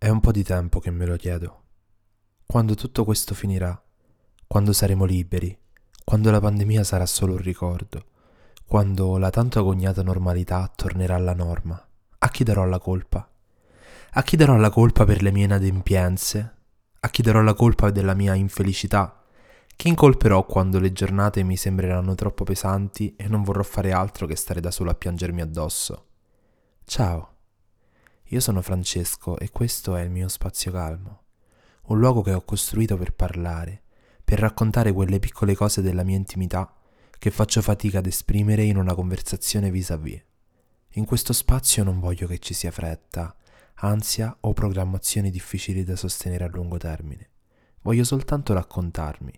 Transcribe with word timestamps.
È 0.00 0.08
un 0.08 0.20
po' 0.20 0.30
di 0.30 0.44
tempo 0.44 0.78
che 0.78 0.92
me 0.92 1.06
lo 1.06 1.16
chiedo. 1.16 1.62
Quando 2.46 2.76
tutto 2.76 3.02
questo 3.02 3.34
finirà, 3.34 3.82
quando 4.46 4.72
saremo 4.72 5.04
liberi, 5.04 5.58
quando 6.04 6.30
la 6.30 6.38
pandemia 6.38 6.84
sarà 6.84 7.04
solo 7.04 7.32
un 7.32 7.40
ricordo, 7.40 8.04
quando 8.64 9.18
la 9.18 9.30
tanto 9.30 9.58
agognata 9.58 10.04
normalità 10.04 10.70
tornerà 10.72 11.16
alla 11.16 11.34
norma, 11.34 11.84
a 12.16 12.28
chi 12.28 12.44
darò 12.44 12.64
la 12.64 12.78
colpa? 12.78 13.28
A 14.10 14.22
chi 14.22 14.36
darò 14.36 14.56
la 14.56 14.70
colpa 14.70 15.04
per 15.04 15.20
le 15.20 15.32
mie 15.32 15.46
inadempienze? 15.46 16.54
A 17.00 17.08
chi 17.08 17.20
darò 17.20 17.42
la 17.42 17.54
colpa 17.54 17.90
della 17.90 18.14
mia 18.14 18.34
infelicità? 18.34 19.24
Chi 19.74 19.88
incolperò 19.88 20.46
quando 20.46 20.78
le 20.78 20.92
giornate 20.92 21.42
mi 21.42 21.56
sembreranno 21.56 22.14
troppo 22.14 22.44
pesanti 22.44 23.16
e 23.16 23.26
non 23.26 23.42
vorrò 23.42 23.64
fare 23.64 23.90
altro 23.90 24.28
che 24.28 24.36
stare 24.36 24.60
da 24.60 24.70
solo 24.70 24.90
a 24.90 24.94
piangermi 24.94 25.40
addosso? 25.40 26.06
Ciao, 26.84 27.37
io 28.30 28.40
sono 28.40 28.60
Francesco 28.60 29.38
e 29.38 29.50
questo 29.50 29.96
è 29.96 30.02
il 30.02 30.10
mio 30.10 30.28
spazio 30.28 30.70
calmo, 30.70 31.22
un 31.84 31.98
luogo 31.98 32.20
che 32.20 32.34
ho 32.34 32.42
costruito 32.42 32.98
per 32.98 33.14
parlare, 33.14 33.84
per 34.22 34.38
raccontare 34.38 34.92
quelle 34.92 35.18
piccole 35.18 35.54
cose 35.54 35.80
della 35.80 36.02
mia 36.02 36.16
intimità 36.16 36.70
che 37.18 37.30
faccio 37.30 37.62
fatica 37.62 37.98
ad 37.98 38.06
esprimere 38.06 38.64
in 38.64 38.76
una 38.76 38.94
conversazione 38.94 39.70
vis-à-vis. 39.70 40.22
In 40.92 41.06
questo 41.06 41.32
spazio 41.32 41.82
non 41.84 42.00
voglio 42.00 42.26
che 42.26 42.38
ci 42.38 42.52
sia 42.52 42.70
fretta, 42.70 43.34
ansia 43.76 44.36
o 44.40 44.52
programmazioni 44.52 45.30
difficili 45.30 45.82
da 45.82 45.96
sostenere 45.96 46.44
a 46.44 46.48
lungo 46.48 46.76
termine. 46.76 47.30
Voglio 47.80 48.04
soltanto 48.04 48.52
raccontarmi, 48.52 49.32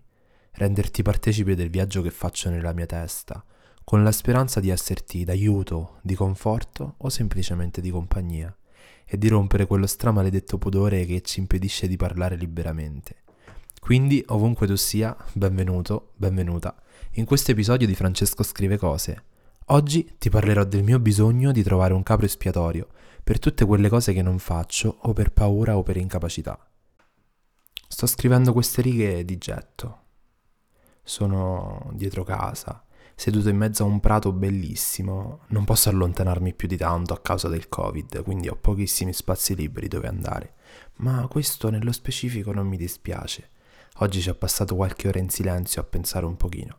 renderti 0.53 1.03
partecipe 1.03 1.55
del 1.55 1.71
viaggio 1.71 2.03
che 2.03 2.11
faccio 2.11 2.51
nella 2.51 2.73
mia 2.73 2.87
testa, 2.87 3.45
con 3.85 4.03
la 4.03 4.11
speranza 4.11 4.59
di 4.59 4.71
esserti 4.71 5.23
d'aiuto, 5.23 6.01
di 6.03 6.17
conforto 6.17 6.95
o 6.99 7.09
semplicemente 7.09 7.81
di 7.81 7.91
compagnia, 7.91 8.53
e 9.13 9.19
di 9.19 9.27
rompere 9.27 9.67
quello 9.67 9.89
stramaledetto 9.89 10.57
pudore 10.57 11.05
che 11.05 11.21
ci 11.23 11.41
impedisce 11.41 11.89
di 11.89 11.97
parlare 11.97 12.37
liberamente. 12.37 13.17
Quindi, 13.81 14.23
ovunque 14.29 14.69
tu 14.69 14.77
sia, 14.77 15.17
benvenuto, 15.33 16.13
benvenuta, 16.15 16.81
in 17.15 17.25
questo 17.25 17.51
episodio 17.51 17.89
di 17.89 17.97
Francesco 17.97 18.45
Scrive 18.45 18.77
Cose. 18.77 19.25
Oggi 19.67 20.15
ti 20.17 20.31
parlerò 20.31 20.63
del 20.63 20.85
mio 20.85 21.01
bisogno 21.01 21.51
di 21.51 21.65
trovare 21.65 21.93
un 21.93 22.05
capro 22.05 22.25
espiatorio 22.25 22.87
per 23.25 23.41
tutte 23.41 23.65
quelle 23.65 23.89
cose 23.89 24.13
che 24.13 24.23
non 24.23 24.39
faccio 24.39 24.99
o 25.01 25.13
per 25.13 25.33
paura 25.33 25.77
o 25.77 25.83
per 25.83 25.97
incapacità. 25.97 26.57
Sto 27.89 28.07
scrivendo 28.07 28.53
queste 28.53 28.81
righe 28.81 29.25
di 29.25 29.39
getto, 29.39 30.03
sono 31.03 31.91
dietro 31.95 32.23
casa, 32.23 32.85
seduto 33.21 33.51
in 33.51 33.57
mezzo 33.59 33.83
a 33.83 33.87
un 33.87 34.01
prato 34.01 34.33
bellissimo. 34.33 35.41
Non 35.49 35.67
posso 35.67 35.91
allontanarmi 35.91 36.55
più 36.55 36.67
di 36.67 36.79
tanto 36.79 37.13
a 37.13 37.21
causa 37.21 37.49
del 37.49 37.69
Covid, 37.69 38.23
quindi 38.23 38.49
ho 38.49 38.57
pochissimi 38.59 39.13
spazi 39.13 39.55
liberi 39.55 39.89
dove 39.89 40.09
andare. 40.09 40.55
Ma 40.97 41.27
questo 41.29 41.69
nello 41.69 41.93
specifico 41.93 42.51
non 42.55 42.67
mi 42.67 42.79
dispiace. 42.79 43.51
Oggi 43.99 44.23
ci 44.23 44.31
ho 44.31 44.35
passato 44.35 44.75
qualche 44.75 45.09
ora 45.09 45.19
in 45.19 45.29
silenzio 45.29 45.83
a 45.83 45.85
pensare 45.85 46.25
un 46.25 46.39
pochino. 46.39 46.79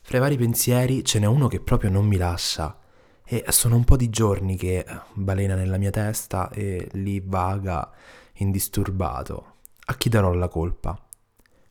Fra 0.00 0.16
i 0.16 0.20
vari 0.20 0.38
pensieri 0.38 1.04
ce 1.04 1.18
n'è 1.18 1.26
uno 1.26 1.48
che 1.48 1.60
proprio 1.60 1.90
non 1.90 2.06
mi 2.06 2.16
lascia. 2.16 2.78
E 3.22 3.44
sono 3.48 3.76
un 3.76 3.84
po' 3.84 3.98
di 3.98 4.08
giorni 4.08 4.56
che 4.56 4.86
balena 5.12 5.54
nella 5.54 5.76
mia 5.76 5.90
testa 5.90 6.48
e 6.48 6.88
lì 6.92 7.20
vaga 7.20 7.92
indisturbato. 8.36 9.56
A 9.84 9.94
chi 9.96 10.08
darò 10.08 10.32
la 10.32 10.48
colpa? 10.48 10.98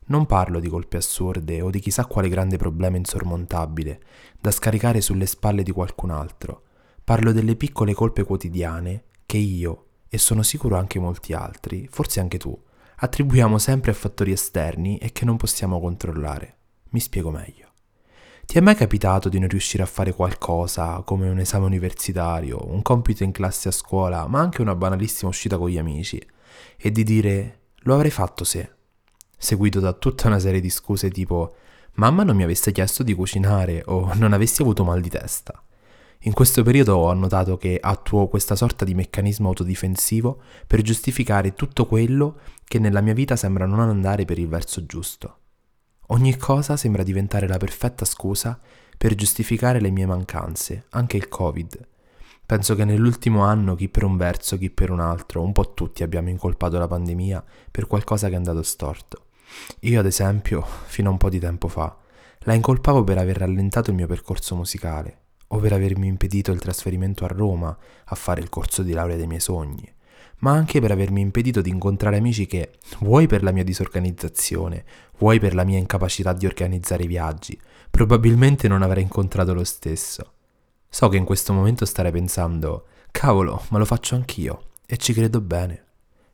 Non 0.06 0.26
parlo 0.26 0.60
di 0.60 0.68
colpe 0.68 0.98
assurde 0.98 1.62
o 1.62 1.70
di 1.70 1.80
chissà 1.80 2.04
quale 2.04 2.28
grande 2.28 2.58
problema 2.58 2.98
insormontabile 2.98 4.00
da 4.38 4.50
scaricare 4.50 5.00
sulle 5.00 5.24
spalle 5.24 5.62
di 5.62 5.70
qualcun 5.70 6.10
altro. 6.10 6.62
Parlo 7.02 7.32
delle 7.32 7.56
piccole 7.56 7.94
colpe 7.94 8.22
quotidiane 8.24 9.04
che 9.24 9.38
io, 9.38 9.86
e 10.08 10.18
sono 10.18 10.42
sicuro 10.42 10.76
anche 10.76 10.98
molti 10.98 11.32
altri, 11.32 11.88
forse 11.90 12.20
anche 12.20 12.38
tu, 12.38 12.56
attribuiamo 12.96 13.58
sempre 13.58 13.90
a 13.90 13.94
fattori 13.94 14.32
esterni 14.32 14.98
e 14.98 15.10
che 15.10 15.24
non 15.24 15.36
possiamo 15.36 15.80
controllare. 15.80 16.56
Mi 16.90 17.00
spiego 17.00 17.30
meglio. 17.30 17.72
Ti 18.44 18.58
è 18.58 18.60
mai 18.60 18.74
capitato 18.74 19.30
di 19.30 19.38
non 19.38 19.48
riuscire 19.48 19.82
a 19.82 19.86
fare 19.86 20.12
qualcosa, 20.12 21.02
come 21.02 21.30
un 21.30 21.38
esame 21.38 21.64
universitario, 21.64 22.62
un 22.70 22.82
compito 22.82 23.24
in 23.24 23.32
classe 23.32 23.68
a 23.68 23.72
scuola, 23.72 24.26
ma 24.28 24.40
anche 24.40 24.60
una 24.60 24.74
banalissima 24.74 25.30
uscita 25.30 25.56
con 25.56 25.70
gli 25.70 25.78
amici, 25.78 26.24
e 26.76 26.90
di 26.90 27.02
dire 27.02 27.60
lo 27.86 27.94
avrei 27.94 28.10
fatto 28.10 28.44
se 28.44 28.73
seguito 29.36 29.80
da 29.80 29.92
tutta 29.92 30.28
una 30.28 30.38
serie 30.38 30.60
di 30.60 30.70
scuse 30.70 31.10
tipo 31.10 31.56
mamma 31.94 32.22
non 32.22 32.36
mi 32.36 32.42
avesse 32.42 32.72
chiesto 32.72 33.02
di 33.02 33.14
cucinare 33.14 33.82
o 33.86 34.12
non 34.14 34.32
avessi 34.32 34.62
avuto 34.62 34.84
mal 34.84 35.00
di 35.00 35.10
testa. 35.10 35.62
In 36.26 36.32
questo 36.32 36.62
periodo 36.62 36.96
ho 36.96 37.12
notato 37.12 37.58
che 37.58 37.78
attuo 37.80 38.28
questa 38.28 38.56
sorta 38.56 38.84
di 38.84 38.94
meccanismo 38.94 39.48
autodifensivo 39.48 40.40
per 40.66 40.80
giustificare 40.80 41.52
tutto 41.52 41.86
quello 41.86 42.38
che 42.64 42.78
nella 42.78 43.02
mia 43.02 43.12
vita 43.12 43.36
sembra 43.36 43.66
non 43.66 43.80
andare 43.80 44.24
per 44.24 44.38
il 44.38 44.48
verso 44.48 44.86
giusto. 44.86 45.38
Ogni 46.08 46.36
cosa 46.36 46.76
sembra 46.76 47.02
diventare 47.02 47.46
la 47.46 47.58
perfetta 47.58 48.04
scusa 48.04 48.58
per 48.96 49.14
giustificare 49.14 49.80
le 49.80 49.90
mie 49.90 50.06
mancanze, 50.06 50.86
anche 50.90 51.18
il 51.18 51.28
Covid. 51.28 51.86
Penso 52.46 52.74
che 52.74 52.84
nell'ultimo 52.84 53.42
anno 53.42 53.74
chi 53.74 53.88
per 53.88 54.04
un 54.04 54.18
verso, 54.18 54.58
chi 54.58 54.68
per 54.68 54.90
un 54.90 55.00
altro, 55.00 55.42
un 55.42 55.52
po' 55.52 55.72
tutti 55.72 56.02
abbiamo 56.02 56.28
incolpato 56.28 56.78
la 56.78 56.86
pandemia 56.86 57.42
per 57.70 57.86
qualcosa 57.86 58.28
che 58.28 58.34
è 58.34 58.36
andato 58.36 58.62
storto. 58.62 59.26
Io, 59.80 59.98
ad 59.98 60.06
esempio, 60.06 60.62
fino 60.84 61.08
a 61.08 61.12
un 61.12 61.18
po' 61.18 61.30
di 61.30 61.38
tempo 61.38 61.68
fa, 61.68 61.96
la 62.40 62.52
incolpavo 62.52 63.02
per 63.02 63.16
aver 63.16 63.38
rallentato 63.38 63.88
il 63.88 63.96
mio 63.96 64.06
percorso 64.06 64.54
musicale, 64.56 65.20
o 65.48 65.58
per 65.58 65.72
avermi 65.72 66.06
impedito 66.06 66.52
il 66.52 66.60
trasferimento 66.60 67.24
a 67.24 67.28
Roma 67.28 67.74
a 68.04 68.14
fare 68.14 68.42
il 68.42 68.50
corso 68.50 68.82
di 68.82 68.92
laurea 68.92 69.16
dei 69.16 69.26
miei 69.26 69.40
sogni, 69.40 69.90
ma 70.40 70.52
anche 70.52 70.80
per 70.80 70.90
avermi 70.90 71.22
impedito 71.22 71.62
di 71.62 71.70
incontrare 71.70 72.18
amici 72.18 72.46
che, 72.46 72.72
vuoi 72.98 73.26
per 73.26 73.42
la 73.42 73.52
mia 73.52 73.64
disorganizzazione, 73.64 74.84
vuoi 75.16 75.38
per 75.38 75.54
la 75.54 75.64
mia 75.64 75.78
incapacità 75.78 76.34
di 76.34 76.44
organizzare 76.44 77.04
i 77.04 77.08
viaggi, 77.08 77.58
probabilmente 77.90 78.68
non 78.68 78.82
avrei 78.82 79.04
incontrato 79.04 79.54
lo 79.54 79.64
stesso. 79.64 80.32
So 80.94 81.08
che 81.08 81.16
in 81.16 81.24
questo 81.24 81.52
momento 81.52 81.86
starei 81.86 82.12
pensando, 82.12 82.86
cavolo, 83.10 83.64
ma 83.70 83.78
lo 83.78 83.84
faccio 83.84 84.14
anch'io, 84.14 84.74
e 84.86 84.96
ci 84.96 85.12
credo 85.12 85.40
bene. 85.40 85.86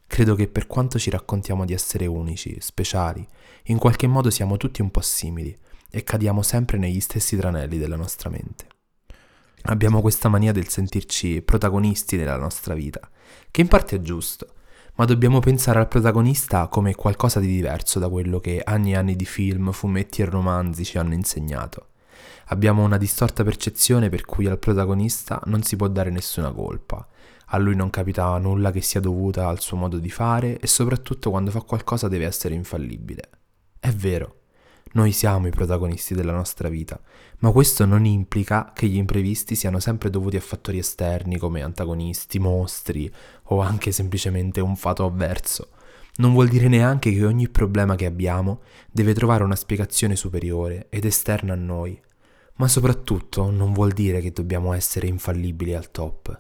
Credo 0.07 0.35
che 0.35 0.49
per 0.49 0.67
quanto 0.67 0.99
ci 0.99 1.09
raccontiamo 1.09 1.65
di 1.65 1.73
essere 1.73 2.05
unici, 2.05 2.59
speciali, 2.61 3.27
in 3.65 3.79
qualche 3.79 4.07
modo 4.07 4.29
siamo 4.29 4.59
tutti 4.59 4.83
un 4.83 4.91
po' 4.91 5.01
simili 5.01 5.57
e 5.89 6.05
cadiamo 6.05 6.43
sempre 6.43 6.77
negli 6.77 7.01
stessi 7.01 7.39
tranelli 7.39 7.79
della 7.79 7.97
nostra 7.97 8.29
mente. 8.29 8.67
Abbiamo 9.63 10.03
questa 10.03 10.29
mania 10.29 10.53
del 10.53 10.69
sentirci 10.69 11.41
protagonisti 11.41 12.19
nella 12.19 12.37
nostra 12.37 12.75
vita, 12.75 13.01
che 13.51 13.63
in 13.63 13.69
parte 13.69 13.97
è 13.97 14.03
giusto, 14.03 14.57
ma 14.97 15.07
dobbiamo 15.07 15.41
pensare 15.41 15.79
al 15.79 15.89
protagonista 15.89 16.69
come 16.69 16.95
qualcosa 16.95 17.41
di 17.41 17.47
diverso 17.47 17.99
da 17.99 18.11
quello 18.11 18.41
che 18.41 18.61
anni 18.63 18.93
e 18.93 18.97
anni 18.97 19.17
di 19.17 19.25
film, 19.25 19.73
fumetti 19.73 20.21
e 20.21 20.27
romanzi 20.27 20.85
ci 20.85 20.99
hanno 20.99 21.15
insegnato. 21.15 21.87
Abbiamo 22.47 22.83
una 22.83 22.97
distorta 22.97 23.45
percezione 23.45 24.09
per 24.09 24.25
cui 24.25 24.47
al 24.47 24.59
protagonista 24.59 25.41
non 25.47 25.63
si 25.63 25.77
può 25.77 25.89
dare 25.89 26.11
nessuna 26.11 26.51
colpa, 26.51 27.07
a 27.53 27.59
lui 27.59 27.75
non 27.75 27.91
capita 27.91 28.37
nulla 28.39 28.71
che 28.71 28.81
sia 28.81 29.01
dovuta 29.01 29.49
al 29.49 29.61
suo 29.61 29.77
modo 29.77 29.99
di 29.99 30.11
fare 30.11 30.59
e 30.59 30.67
soprattutto 30.67 31.31
quando 31.31 31.51
fa 31.51 31.63
qualcosa 31.63 32.09
deve 32.09 32.27
essere 32.27 32.55
infallibile. 32.55 33.29
È 33.79 33.91
vero, 33.91 34.41
noi 34.93 35.13
siamo 35.13 35.47
i 35.47 35.51
protagonisti 35.51 36.15
della 36.15 36.33
nostra 36.33 36.69
vita, 36.69 37.01
ma 37.39 37.53
questo 37.53 37.85
non 37.85 38.05
implica 38.05 38.73
che 38.75 38.89
gli 38.89 38.97
imprevisti 38.97 39.55
siano 39.55 39.79
sempre 39.79 40.11
dovuti 40.11 40.37
a 40.37 40.41
fattori 40.41 40.79
esterni 40.79 41.39
come 41.39 41.63
antagonisti, 41.63 42.41
mostri 42.41 43.13
o 43.45 43.61
anche 43.61 43.93
semplicemente 43.93 44.61
un 44.61 44.75
fato 44.75 45.05
avverso. 45.05 45.71
Non 46.17 46.33
vuol 46.33 46.49
dire 46.49 46.67
neanche 46.67 47.13
che 47.13 47.25
ogni 47.25 47.49
problema 47.49 47.95
che 47.95 48.05
abbiamo 48.05 48.63
deve 48.91 49.15
trovare 49.15 49.45
una 49.45 49.55
spiegazione 49.55 50.17
superiore 50.17 50.87
ed 50.91 51.05
esterna 51.05 51.53
a 51.53 51.57
noi, 51.57 52.01
ma 52.61 52.69
soprattutto 52.69 53.51
non 53.51 53.73
vuol 53.73 53.93
dire 53.93 54.21
che 54.21 54.33
dobbiamo 54.33 54.75
essere 54.75 55.07
infallibili 55.07 55.75
al 55.75 55.91
top. 55.91 56.39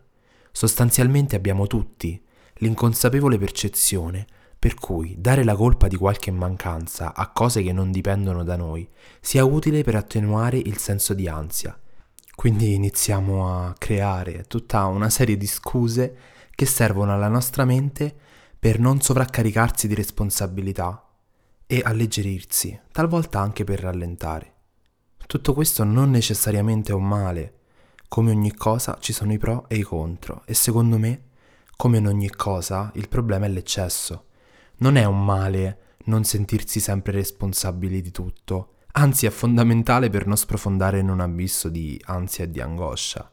Sostanzialmente 0.52 1.34
abbiamo 1.34 1.66
tutti 1.66 2.22
l'inconsapevole 2.56 3.38
percezione 3.38 4.26
per 4.58 4.74
cui 4.74 5.14
dare 5.16 5.44
la 5.44 5.56
colpa 5.56 5.88
di 5.88 5.96
qualche 5.96 6.30
mancanza 6.30 7.14
a 7.14 7.30
cose 7.30 7.62
che 7.62 7.72
non 7.72 7.90
dipendono 7.90 8.44
da 8.44 8.56
noi 8.56 8.86
sia 9.18 9.46
utile 9.46 9.82
per 9.82 9.94
attenuare 9.94 10.58
il 10.58 10.76
senso 10.76 11.14
di 11.14 11.26
ansia. 11.26 11.80
Quindi 12.34 12.74
iniziamo 12.74 13.48
a 13.48 13.74
creare 13.78 14.44
tutta 14.46 14.84
una 14.84 15.08
serie 15.08 15.38
di 15.38 15.46
scuse 15.46 16.16
che 16.54 16.66
servono 16.66 17.14
alla 17.14 17.28
nostra 17.28 17.64
mente 17.64 18.14
per 18.58 18.78
non 18.78 19.00
sovraccaricarsi 19.00 19.88
di 19.88 19.94
responsabilità 19.94 21.02
e 21.66 21.80
alleggerirsi, 21.82 22.78
talvolta 22.92 23.40
anche 23.40 23.64
per 23.64 23.80
rallentare. 23.80 24.56
Tutto 25.26 25.54
questo 25.54 25.84
non 25.84 26.10
necessariamente 26.10 26.92
è 26.92 26.94
un 26.94 27.06
male, 27.06 27.54
come 28.10 28.32
ogni 28.32 28.52
cosa 28.52 28.98
ci 28.98 29.12
sono 29.12 29.32
i 29.32 29.38
pro 29.38 29.66
e 29.68 29.76
i 29.76 29.82
contro 29.82 30.42
e 30.44 30.52
secondo 30.52 30.98
me, 30.98 31.26
come 31.76 31.98
in 31.98 32.08
ogni 32.08 32.28
cosa, 32.28 32.90
il 32.96 33.08
problema 33.08 33.46
è 33.46 33.48
l'eccesso. 33.48 34.24
Non 34.78 34.96
è 34.96 35.04
un 35.04 35.24
male 35.24 35.78
non 36.06 36.24
sentirsi 36.24 36.80
sempre 36.80 37.12
responsabili 37.12 38.00
di 38.00 38.10
tutto, 38.10 38.78
anzi 38.92 39.26
è 39.26 39.30
fondamentale 39.30 40.10
per 40.10 40.26
non 40.26 40.36
sprofondare 40.36 40.98
in 40.98 41.08
un 41.08 41.20
abisso 41.20 41.68
di 41.68 42.00
ansia 42.06 42.44
e 42.44 42.50
di 42.50 42.60
angoscia. 42.60 43.30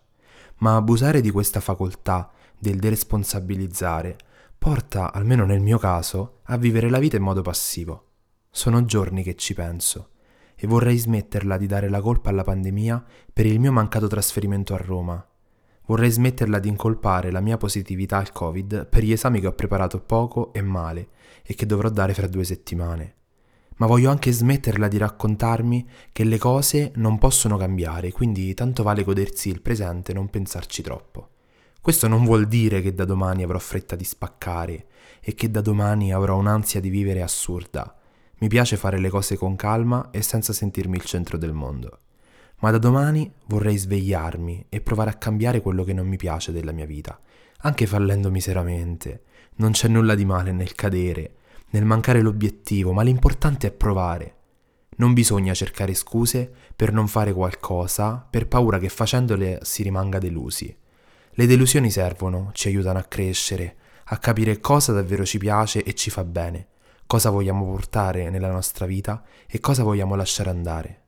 Ma 0.58 0.76
abusare 0.76 1.22
di 1.22 1.32
questa 1.32 1.60
facoltà 1.60 2.32
del 2.60 2.78
deresponsabilizzare 2.78 4.16
porta, 4.60 5.12
almeno 5.12 5.44
nel 5.46 5.62
mio 5.62 5.80
caso, 5.80 6.42
a 6.44 6.58
vivere 6.58 6.90
la 6.92 7.00
vita 7.00 7.16
in 7.16 7.24
modo 7.24 7.42
passivo. 7.42 8.10
Sono 8.52 8.86
giorni 8.86 9.24
che 9.24 9.36
ci 9.36 9.56
penso 9.56 10.10
e 10.60 10.66
vorrei 10.66 10.98
smetterla 10.98 11.56
di 11.58 11.68
dare 11.68 11.88
la 11.88 12.02
colpa 12.02 12.30
alla 12.32 12.44
pandemia 12.44 13.04
per 13.32 13.46
il 13.46 13.60
mio 13.60 13.72
mancato 13.72 14.08
trasferimento 14.08 14.74
a 14.74 14.78
Roma. 14.78 15.24
Vorrei 15.86 16.10
smetterla 16.10 16.60
di 16.60 16.68
incolpare 16.68 17.32
la 17.32 17.40
mia 17.40 17.58
positività 17.58 18.18
al 18.18 18.32
Covid 18.32 18.88
per 18.88 19.04
gli 19.04 19.12
esami 19.12 19.40
che 19.40 19.48
ho 19.48 19.54
preparato 19.54 20.02
poco 20.02 20.52
e 20.52 20.62
male 20.62 21.10
e 21.44 21.54
che 21.54 21.66
dovrò 21.66 21.90
dare 21.90 22.14
fra 22.14 22.28
due 22.28 22.44
settimane. 22.44 23.14
Ma 23.78 23.86
voglio 23.86 24.10
anche 24.10 24.32
smetterla 24.32 24.88
di 24.88 24.98
raccontarmi 24.98 25.88
che 26.12 26.24
le 26.24 26.40
cose 26.40 26.92
non 26.96 27.20
possono 27.20 27.58
cambiare, 27.58 28.12
quindi 28.12 28.54
tanto 28.56 28.82
vale 28.82 29.04
godersi 29.04 29.50
il 29.50 29.62
presente 29.62 30.12
e 30.12 30.16
non 30.16 30.30
pensarci 30.30 30.82
troppo. 30.82 31.30
Questo 31.80 32.08
non 32.08 32.26
vuol 32.26 32.48
dire 32.48 32.82
che 32.82 32.94
da 32.94 33.06
domani 33.06 33.44
avrò 33.44 33.60
fretta 33.60 33.96
di 33.96 34.04
spaccare 34.04 34.88
e 35.22 35.36
che 35.36 35.50
da 35.50 35.62
domani 35.62 36.12
avrò 36.12 36.36
un'ansia 36.36 36.82
di 36.82 36.90
vivere 36.90 37.22
assurda. 37.22 37.97
Mi 38.40 38.50
piace 38.50 38.78
fare 38.78 39.00
le 39.00 39.10
cose 39.10 39.36
con 39.36 39.56
calma 39.56 40.10
e 40.12 40.22
senza 40.22 40.54
sentirmi 40.54 40.96
il 40.96 41.06
centro 41.06 41.40
del 41.40 41.54
mondo. 41.54 42.02
Ma 42.60 42.70
da 42.70 42.78
domani 42.78 43.32
vorrei 43.48 43.78
svegliarmi 43.78 44.68
e 44.70 44.80
provare 44.80 45.10
a 45.10 45.16
cambiare 45.16 45.60
quello 45.60 45.84
che 45.84 45.94
non 45.94 46.08
mi 46.08 46.18
piace 46.18 46.52
della 46.52 46.72
mia 46.72 46.86
vita, 46.86 47.20
anche 47.62 47.88
fallendo 47.88 48.30
miseramente. 48.30 49.24
Non 49.56 49.72
c'è 49.72 49.88
nulla 49.88 50.14
di 50.14 50.24
male 50.24 50.52
nel 50.52 50.76
cadere, 50.76 51.34
nel 51.72 51.84
mancare 51.84 52.22
l'obiettivo, 52.22 52.94
ma 52.94 53.02
l'importante 53.02 53.68
è 53.68 53.72
provare. 53.72 54.36
Non 54.98 55.14
bisogna 55.14 55.56
cercare 55.56 55.96
scuse 55.96 56.52
per 56.76 56.94
non 56.94 57.08
fare 57.08 57.34
qualcosa 57.34 58.24
per 58.30 58.48
paura 58.48 58.78
che 58.78 58.90
facendole 58.90 59.60
si 59.64 59.82
rimanga 59.82 60.20
delusi. 60.20 60.76
Le 61.32 61.46
delusioni 61.48 61.90
servono, 61.90 62.52
ci 62.54 62.68
aiutano 62.68 63.00
a 63.00 63.04
crescere, 63.04 63.78
a 64.06 64.18
capire 64.20 64.60
cosa 64.60 64.94
davvero 64.94 65.26
ci 65.26 65.40
piace 65.40 65.84
e 65.84 65.96
ci 65.96 66.12
fa 66.12 66.24
bene 66.24 66.68
cosa 67.08 67.30
vogliamo 67.30 67.66
portare 67.66 68.30
nella 68.30 68.52
nostra 68.52 68.86
vita 68.86 69.24
e 69.48 69.60
cosa 69.60 69.82
vogliamo 69.82 70.14
lasciare 70.16 70.50
andare. 70.50 71.02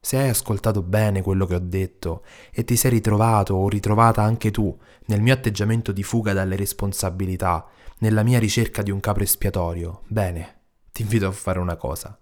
Se 0.00 0.18
hai 0.18 0.28
ascoltato 0.28 0.82
bene 0.82 1.22
quello 1.22 1.46
che 1.46 1.54
ho 1.54 1.60
detto 1.60 2.24
e 2.52 2.64
ti 2.64 2.76
sei 2.76 2.90
ritrovato 2.90 3.54
o 3.54 3.68
ritrovata 3.68 4.22
anche 4.22 4.50
tu 4.50 4.76
nel 5.06 5.20
mio 5.22 5.32
atteggiamento 5.32 5.92
di 5.92 6.02
fuga 6.02 6.32
dalle 6.32 6.56
responsabilità, 6.56 7.66
nella 7.98 8.22
mia 8.22 8.38
ricerca 8.38 8.82
di 8.82 8.90
un 8.90 9.00
capo 9.00 9.20
espiatorio, 9.20 10.02
bene, 10.08 10.62
ti 10.92 11.02
invito 11.02 11.26
a 11.26 11.32
fare 11.32 11.58
una 11.58 11.76
cosa. 11.76 12.18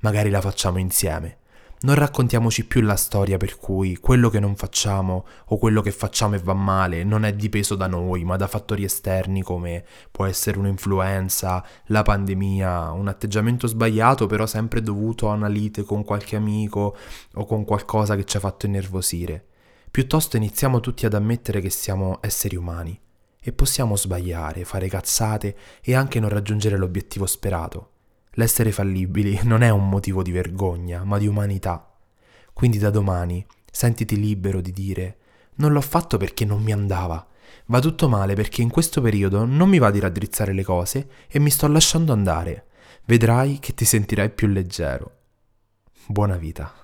Magari 0.00 0.30
la 0.30 0.40
facciamo 0.40 0.78
insieme 0.78 1.39
non 1.82 1.94
raccontiamoci 1.94 2.66
più 2.66 2.82
la 2.82 2.96
storia 2.96 3.38
per 3.38 3.56
cui 3.56 3.96
quello 3.96 4.28
che 4.28 4.38
non 4.38 4.54
facciamo 4.54 5.24
o 5.46 5.56
quello 5.56 5.80
che 5.80 5.92
facciamo 5.92 6.34
e 6.34 6.38
va 6.38 6.52
male 6.52 7.04
non 7.04 7.24
è 7.24 7.32
dipeso 7.32 7.74
da 7.74 7.86
noi, 7.86 8.22
ma 8.24 8.36
da 8.36 8.46
fattori 8.46 8.84
esterni 8.84 9.42
come 9.42 9.84
può 10.10 10.26
essere 10.26 10.58
un'influenza, 10.58 11.64
la 11.86 12.02
pandemia, 12.02 12.90
un 12.90 13.08
atteggiamento 13.08 13.66
sbagliato 13.66 14.26
però 14.26 14.44
sempre 14.44 14.82
dovuto 14.82 15.30
a 15.30 15.34
una 15.34 15.48
lite 15.48 15.82
con 15.84 16.04
qualche 16.04 16.36
amico 16.36 16.96
o 17.34 17.46
con 17.46 17.64
qualcosa 17.64 18.14
che 18.14 18.24
ci 18.24 18.36
ha 18.36 18.40
fatto 18.40 18.66
innervosire. 18.66 19.46
Piuttosto 19.90 20.36
iniziamo 20.36 20.80
tutti 20.80 21.06
ad 21.06 21.14
ammettere 21.14 21.60
che 21.60 21.70
siamo 21.70 22.18
esseri 22.20 22.56
umani 22.56 22.98
e 23.42 23.52
possiamo 23.52 23.96
sbagliare, 23.96 24.66
fare 24.66 24.86
cazzate 24.86 25.56
e 25.82 25.94
anche 25.94 26.20
non 26.20 26.28
raggiungere 26.28 26.76
l'obiettivo 26.76 27.24
sperato. 27.24 27.88
L'essere 28.40 28.72
fallibili 28.72 29.38
non 29.42 29.60
è 29.60 29.68
un 29.68 29.86
motivo 29.86 30.22
di 30.22 30.32
vergogna, 30.32 31.04
ma 31.04 31.18
di 31.18 31.26
umanità. 31.26 31.94
Quindi 32.54 32.78
da 32.78 32.88
domani 32.88 33.44
sentiti 33.70 34.18
libero 34.18 34.62
di 34.62 34.72
dire 34.72 35.18
non 35.56 35.72
l'ho 35.72 35.82
fatto 35.82 36.16
perché 36.16 36.46
non 36.46 36.62
mi 36.62 36.72
andava. 36.72 37.28
Va 37.66 37.80
tutto 37.80 38.08
male 38.08 38.32
perché 38.32 38.62
in 38.62 38.70
questo 38.70 39.02
periodo 39.02 39.44
non 39.44 39.68
mi 39.68 39.76
va 39.76 39.90
di 39.90 40.00
raddrizzare 40.00 40.54
le 40.54 40.64
cose 40.64 41.10
e 41.28 41.38
mi 41.38 41.50
sto 41.50 41.66
lasciando 41.68 42.14
andare. 42.14 42.68
Vedrai 43.04 43.58
che 43.58 43.74
ti 43.74 43.84
sentirai 43.84 44.30
più 44.30 44.46
leggero. 44.46 45.18
Buona 46.06 46.36
vita. 46.36 46.79